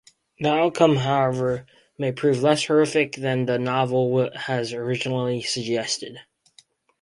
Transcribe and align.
The 0.39 0.49
outcome, 0.51 0.95
however, 0.95 1.67
"may 1.99 2.11
prove 2.11 2.41
less 2.41 2.65
horrific 2.65 3.17
than 3.17 3.45
the 3.45 3.59
novel 3.59 4.31
has 4.35 4.73
originally 4.73 5.43
suggested". 5.43 6.17